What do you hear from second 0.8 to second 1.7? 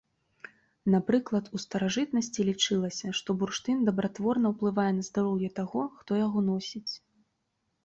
Напрыклад, у